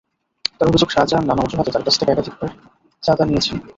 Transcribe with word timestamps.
তাঁর 0.57 0.69
অভিযোগ, 0.69 0.89
শাহজাহান 0.91 1.25
নানা 1.27 1.41
অজুহাতে 1.43 1.71
তাঁর 1.71 1.85
কাছ 1.85 1.95
থেকে 1.99 2.11
একাধিকবার 2.11 2.49
চাঁদা 3.03 3.23
নিয়েছেন। 3.25 3.57